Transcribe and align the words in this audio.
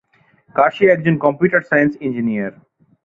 কাশী 0.55 0.83
একজন 0.85 1.15
computer 1.17 1.61
science 1.69 1.93
engineer. 2.01 2.53